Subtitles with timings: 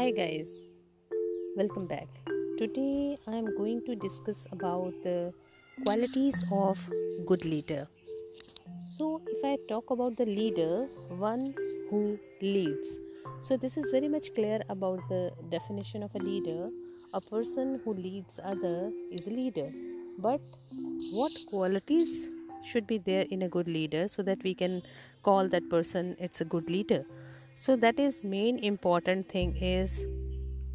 [0.00, 0.64] Hi guys,
[1.56, 2.08] welcome back.
[2.56, 5.30] Today I am going to discuss about the
[5.84, 6.78] qualities of
[7.26, 7.86] good leader.
[8.78, 10.86] So if I talk about the leader,
[11.18, 11.52] one
[11.90, 12.98] who leads.
[13.40, 16.70] So this is very much clear about the definition of a leader.
[17.12, 19.70] A person who leads other is a leader.
[20.16, 20.40] But
[21.10, 22.30] what qualities
[22.64, 24.82] should be there in a good leader so that we can
[25.22, 27.04] call that person it's a good leader
[27.54, 30.06] so that is main important thing is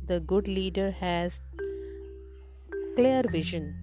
[0.07, 1.41] the good leader has
[2.95, 3.75] clear vision.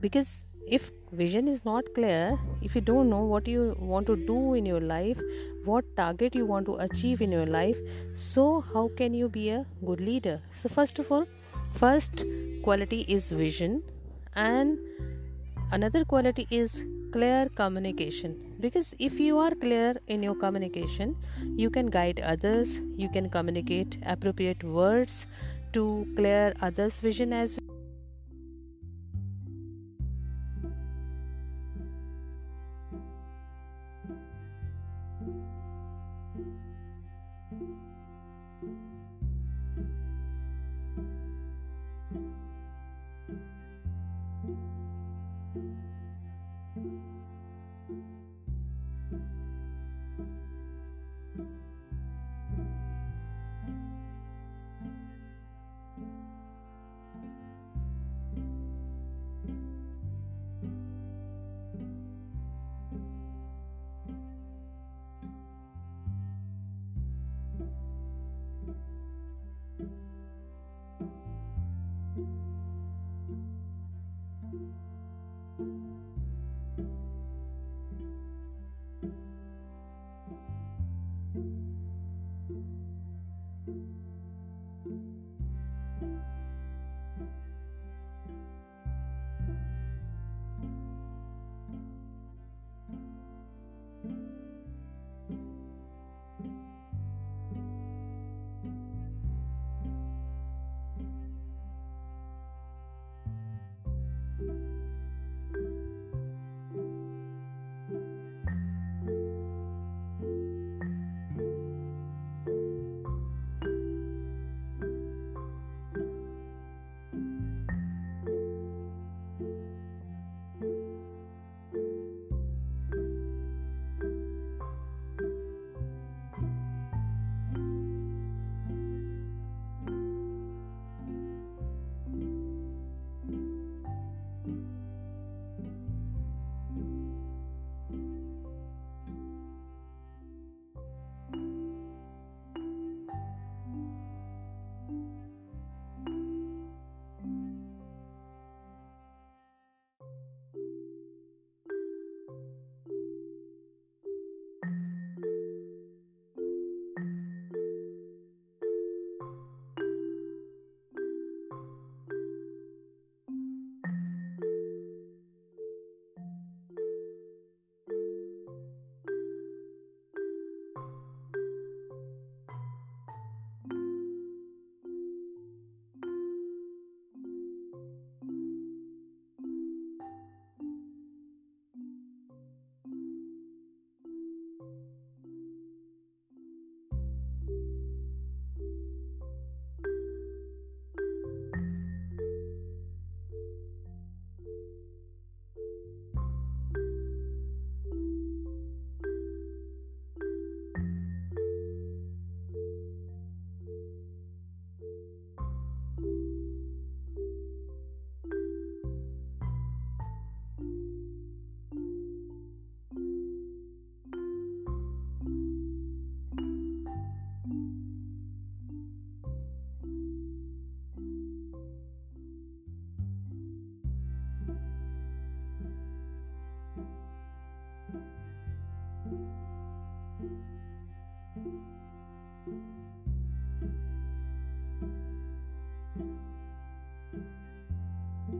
[0.00, 4.54] Because if vision is not clear if you don't know what you want to do
[4.54, 5.20] in your life
[5.64, 7.78] what target you want to achieve in your life
[8.14, 10.42] so how can you be a good leader?
[10.50, 11.26] So first of all
[11.72, 12.24] first
[12.62, 13.82] quality is vision
[14.34, 14.78] and
[15.70, 21.16] another quality is clear communication because if you are clear in your communication
[21.56, 25.26] you can guide others you can communicate appropriate words
[25.72, 27.76] to clear others vision as well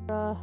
[0.09, 0.35] uh,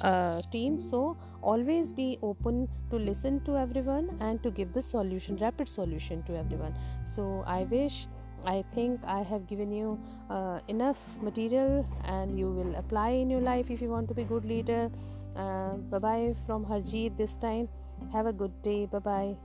[0.00, 5.36] uh, team so always be open to listen to everyone and to give the solution
[5.36, 6.74] rapid solution to everyone.
[7.04, 8.06] So i wish
[8.46, 9.98] i think i have given you
[10.28, 14.24] uh, enough material and you will apply in your life if you want to be
[14.24, 14.90] good leader.
[15.36, 17.68] Uh, bye bye from harjeet this time.
[18.12, 18.86] Have a good day.
[18.86, 19.36] Bye bye